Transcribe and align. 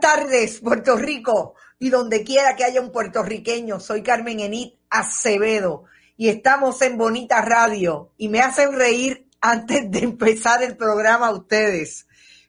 Tardes, 0.00 0.60
Puerto 0.60 0.96
Rico, 0.96 1.54
y 1.78 1.90
donde 1.90 2.24
quiera 2.24 2.56
que 2.56 2.64
haya 2.64 2.80
un 2.80 2.92
puertorriqueño. 2.92 3.80
Soy 3.80 4.02
Carmen 4.02 4.40
Enit 4.40 4.74
Acevedo 4.90 5.84
y 6.16 6.28
estamos 6.28 6.80
en 6.82 6.98
Bonita 6.98 7.40
Radio 7.42 8.12
y 8.16 8.28
me 8.28 8.40
hacen 8.40 8.72
reír 8.72 9.28
antes 9.40 9.90
de 9.90 10.00
empezar 10.00 10.62
el 10.62 10.76
programa 10.76 11.30
ustedes. 11.30 12.06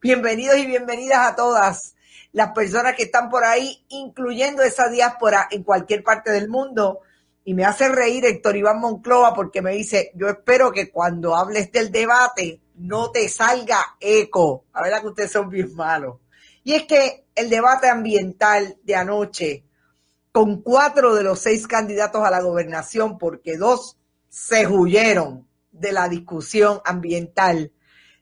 Bienvenidos 0.00 0.58
y 0.58 0.66
bienvenidas 0.66 1.26
a 1.26 1.36
todas 1.36 1.94
las 2.32 2.52
personas 2.52 2.94
que 2.94 3.04
están 3.04 3.28
por 3.28 3.44
ahí, 3.44 3.84
incluyendo 3.88 4.62
esa 4.62 4.88
diáspora 4.88 5.48
en 5.50 5.62
cualquier 5.62 6.02
parte 6.02 6.30
del 6.30 6.48
mundo. 6.48 7.00
Y 7.44 7.54
me 7.54 7.64
hace 7.64 7.88
reír 7.88 8.24
Héctor 8.24 8.56
Iván 8.56 8.80
Monclova 8.80 9.34
porque 9.34 9.62
me 9.62 9.72
dice, 9.72 10.12
yo 10.14 10.28
espero 10.28 10.70
que 10.72 10.90
cuando 10.90 11.34
hables 11.34 11.72
del 11.72 11.90
debate 11.90 12.60
no 12.76 13.10
te 13.10 13.28
salga 13.28 13.96
eco. 13.98 14.66
La 14.74 14.82
verdad 14.82 15.00
que 15.00 15.08
ustedes 15.08 15.32
son 15.32 15.48
bien 15.48 15.74
malos. 15.74 16.18
Y 16.62 16.74
es 16.74 16.84
que 16.84 17.24
el 17.34 17.48
debate 17.48 17.88
ambiental 17.88 18.76
de 18.82 18.94
anoche, 18.94 19.64
con 20.32 20.62
cuatro 20.62 21.14
de 21.14 21.24
los 21.24 21.40
seis 21.40 21.66
candidatos 21.66 22.22
a 22.24 22.30
la 22.30 22.40
gobernación, 22.42 23.18
porque 23.18 23.56
dos 23.56 23.96
se 24.28 24.66
huyeron 24.66 25.46
de 25.72 25.92
la 25.92 26.08
discusión 26.08 26.80
ambiental, 26.84 27.72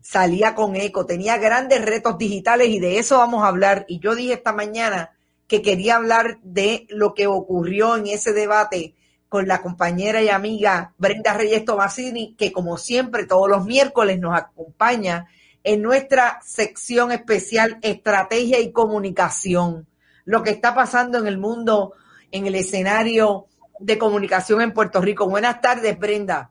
salía 0.00 0.54
con 0.54 0.76
eco, 0.76 1.04
tenía 1.06 1.36
grandes 1.36 1.84
retos 1.84 2.16
digitales 2.18 2.68
y 2.68 2.78
de 2.78 2.98
eso 2.98 3.18
vamos 3.18 3.44
a 3.44 3.48
hablar. 3.48 3.84
Y 3.88 4.00
yo 4.00 4.14
dije 4.14 4.34
esta 4.34 4.52
mañana 4.52 5.10
que 5.46 5.62
quería 5.62 5.96
hablar 5.96 6.38
de 6.42 6.86
lo 6.90 7.14
que 7.14 7.26
ocurrió 7.26 7.96
en 7.96 8.06
ese 8.06 8.32
debate 8.32 8.94
con 9.28 9.46
la 9.46 9.60
compañera 9.60 10.22
y 10.22 10.28
amiga 10.28 10.94
Brenda 10.96 11.34
Reyes 11.34 11.64
Tomasini, 11.64 12.34
que 12.36 12.52
como 12.52 12.78
siempre 12.78 13.26
todos 13.26 13.48
los 13.48 13.64
miércoles 13.66 14.18
nos 14.18 14.36
acompaña 14.36 15.26
en 15.64 15.82
nuestra 15.82 16.38
sección 16.44 17.12
especial 17.12 17.78
Estrategia 17.82 18.60
y 18.60 18.72
Comunicación, 18.72 19.86
lo 20.24 20.42
que 20.42 20.50
está 20.50 20.74
pasando 20.74 21.18
en 21.18 21.26
el 21.26 21.38
mundo, 21.38 21.94
en 22.30 22.46
el 22.46 22.54
escenario 22.54 23.46
de 23.78 23.98
comunicación 23.98 24.60
en 24.60 24.72
Puerto 24.72 25.00
Rico. 25.00 25.28
Buenas 25.28 25.60
tardes, 25.60 25.98
Brenda. 25.98 26.50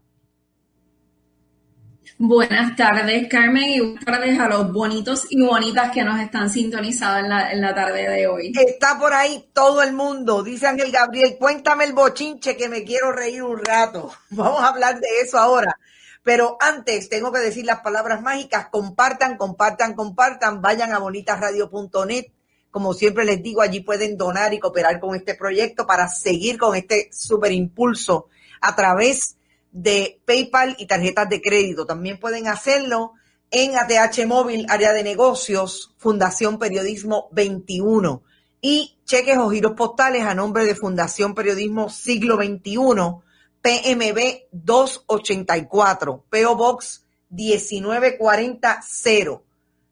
Buenas 2.19 2.75
tardes, 2.75 3.28
Carmen, 3.29 3.69
y 3.69 3.79
buenas 3.79 4.03
tardes 4.03 4.40
a 4.40 4.47
los 4.47 4.73
bonitos 4.73 5.28
y 5.29 5.40
bonitas 5.40 5.91
que 5.91 6.03
nos 6.03 6.19
están 6.19 6.50
sintonizados 6.50 7.19
en 7.19 7.29
la, 7.29 7.51
en 7.51 7.62
la 7.62 7.75
tarde 7.75 8.09
de 8.09 8.25
hoy. 8.25 8.51
Está 8.56 8.97
por 8.97 9.13
ahí 9.13 9.50
todo 9.53 9.84
el 9.84 9.94
mundo, 9.94 10.41
dice 10.41 10.66
Ángel 10.66 10.91
Gabriel, 10.91 11.35
cuéntame 11.38 11.84
el 11.84 11.94
bochinche 11.94 12.57
que 12.57 12.69
me 12.69 12.84
quiero 12.84 13.12
reír 13.12 13.44
un 13.44 13.63
rato. 13.63 14.12
Vamos 14.31 14.63
a 14.63 14.69
hablar 14.69 15.00
de 15.00 15.07
eso 15.22 15.38
ahora. 15.38 15.78
Pero 16.27 16.57
antes 16.59 17.07
tengo 17.07 17.31
que 17.31 17.39
decir 17.39 17.65
las 17.65 17.79
palabras 17.79 18.21
mágicas, 18.21 18.67
compartan, 18.69 19.38
compartan, 19.38 19.93
compartan, 19.93 20.61
vayan 20.61 20.91
a 20.91 20.99
bonitasradio.net. 20.99 22.25
Como 22.69 22.93
siempre 22.93 23.23
les 23.23 23.41
digo, 23.41 23.61
allí 23.61 23.79
pueden 23.79 24.17
donar 24.17 24.53
y 24.53 24.59
cooperar 24.59 24.99
con 24.99 25.16
este 25.16 25.35
proyecto 25.35 25.87
para 25.87 26.09
seguir 26.09 26.57
con 26.57 26.75
este 26.75 27.07
super 27.13 27.53
impulso 27.53 28.27
a 28.59 28.75
través 28.75 29.37
de 29.71 30.19
PayPal 30.25 30.75
y 30.77 30.85
tarjetas 30.85 31.29
de 31.29 31.41
crédito. 31.41 31.85
También 31.85 32.19
pueden 32.19 32.49
hacerlo 32.49 33.13
en 33.49 33.77
ATH 33.77 34.25
Móvil, 34.27 34.66
área 34.67 34.91
de 34.91 35.03
negocios, 35.03 35.95
Fundación 35.97 36.59
Periodismo 36.59 37.29
21 37.31 38.21
y 38.59 38.97
cheques 39.05 39.37
o 39.37 39.49
giros 39.49 39.75
postales 39.77 40.23
a 40.23 40.35
nombre 40.35 40.66
de 40.66 40.75
Fundación 40.75 41.33
Periodismo 41.33 41.87
Siglo 41.89 42.35
XXI 42.35 43.23
PMB 43.67 44.47
284, 44.53 46.25
PO 46.29 46.55
Box 46.55 47.05
19400, 47.29 49.41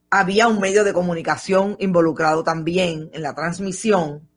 Había 0.10 0.48
un 0.48 0.60
medio 0.60 0.84
de 0.84 0.94
comunicación 0.94 1.76
involucrado 1.80 2.44
también 2.44 3.10
en 3.14 3.22
la 3.22 3.34
transmisión. 3.34 4.28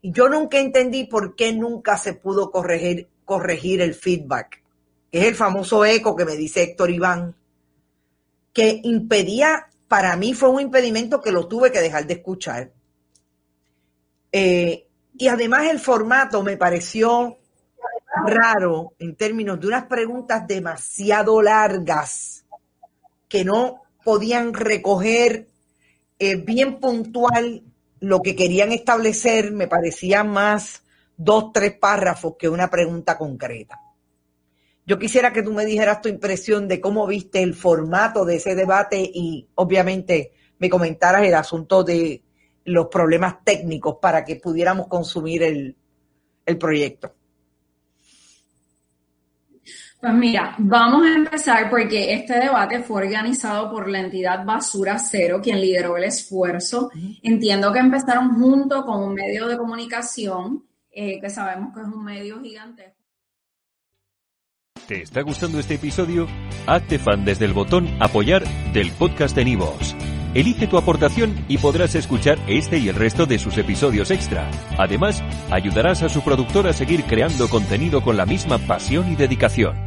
Y 0.00 0.12
yo 0.12 0.28
nunca 0.28 0.58
entendí 0.58 1.04
por 1.04 1.34
qué 1.34 1.52
nunca 1.52 1.98
se 1.98 2.14
pudo 2.14 2.50
corregir, 2.50 3.80
el 3.80 3.94
feedback, 3.94 4.62
es 5.10 5.24
el 5.24 5.34
famoso 5.34 5.84
eco 5.84 6.14
que 6.14 6.24
me 6.24 6.36
dice 6.36 6.62
Héctor 6.62 6.90
Iván, 6.90 7.34
que 8.52 8.80
impedía, 8.84 9.68
para 9.88 10.16
mí 10.16 10.32
fue 10.34 10.48
un 10.50 10.60
impedimento 10.60 11.20
que 11.20 11.32
lo 11.32 11.48
tuve 11.48 11.72
que 11.72 11.80
dejar 11.80 12.06
de 12.06 12.14
escuchar. 12.14 12.72
Eh, 14.30 14.86
y 15.16 15.28
además 15.28 15.70
el 15.70 15.80
formato 15.80 16.42
me 16.42 16.56
pareció 16.56 17.38
raro 18.24 18.94
en 18.98 19.16
términos 19.16 19.60
de 19.60 19.66
unas 19.66 19.84
preguntas 19.84 20.46
demasiado 20.46 21.42
largas 21.42 22.46
que 23.28 23.44
no 23.44 23.82
podían 24.04 24.54
recoger 24.54 25.48
eh, 26.18 26.36
bien 26.36 26.78
puntual 26.80 27.62
lo 28.00 28.20
que 28.20 28.36
querían 28.36 28.72
establecer, 28.72 29.52
me 29.52 29.68
parecía 29.68 30.22
más 30.22 30.82
dos, 31.16 31.52
tres 31.52 31.76
párrafos 31.78 32.34
que 32.38 32.48
una 32.48 32.70
pregunta 32.70 33.18
concreta. 33.18 33.80
Yo 34.86 34.98
quisiera 34.98 35.32
que 35.32 35.42
tú 35.42 35.52
me 35.52 35.64
dijeras 35.64 36.00
tu 36.00 36.08
impresión 36.08 36.68
de 36.68 36.80
cómo 36.80 37.06
viste 37.06 37.42
el 37.42 37.54
formato 37.54 38.24
de 38.24 38.36
ese 38.36 38.54
debate 38.54 39.00
y 39.00 39.48
obviamente 39.56 40.32
me 40.58 40.70
comentaras 40.70 41.24
el 41.24 41.34
asunto 41.34 41.82
de 41.82 42.22
los 42.64 42.86
problemas 42.86 43.42
técnicos 43.42 43.96
para 44.00 44.24
que 44.24 44.36
pudiéramos 44.36 44.86
consumir 44.86 45.42
el, 45.42 45.76
el 46.44 46.58
proyecto. 46.58 47.15
Pues 50.06 50.18
mira, 50.18 50.54
vamos 50.58 51.04
a 51.04 51.16
empezar 51.16 51.68
porque 51.68 52.14
este 52.14 52.38
debate 52.38 52.80
fue 52.80 53.02
organizado 53.02 53.68
por 53.72 53.88
la 53.88 53.98
entidad 53.98 54.44
Basura 54.44 55.00
Cero, 55.00 55.40
quien 55.42 55.60
lideró 55.60 55.96
el 55.96 56.04
esfuerzo. 56.04 56.92
Entiendo 57.24 57.72
que 57.72 57.80
empezaron 57.80 58.40
junto 58.40 58.84
con 58.84 59.02
un 59.02 59.14
medio 59.14 59.48
de 59.48 59.56
comunicación, 59.56 60.64
eh, 60.92 61.18
que 61.20 61.28
sabemos 61.28 61.74
que 61.74 61.80
es 61.80 61.88
un 61.88 62.04
medio 62.04 62.40
gigantesco. 62.40 62.94
¿Te 64.86 65.02
está 65.02 65.22
gustando 65.22 65.58
este 65.58 65.74
episodio? 65.74 66.28
Hazte 66.68 67.00
fan 67.00 67.24
desde 67.24 67.46
el 67.46 67.52
botón 67.52 67.88
Apoyar 67.98 68.44
del 68.72 68.92
podcast 68.92 69.34
de 69.34 69.44
Nivos. 69.44 69.96
Elige 70.34 70.68
tu 70.68 70.78
aportación 70.78 71.34
y 71.48 71.58
podrás 71.58 71.96
escuchar 71.96 72.38
este 72.46 72.78
y 72.78 72.88
el 72.90 72.94
resto 72.94 73.26
de 73.26 73.40
sus 73.40 73.58
episodios 73.58 74.12
extra. 74.12 74.48
Además, 74.78 75.20
ayudarás 75.50 76.04
a 76.04 76.08
su 76.08 76.22
productor 76.22 76.68
a 76.68 76.72
seguir 76.72 77.02
creando 77.06 77.48
contenido 77.48 78.02
con 78.02 78.16
la 78.16 78.24
misma 78.24 78.58
pasión 78.58 79.10
y 79.10 79.16
dedicación. 79.16 79.85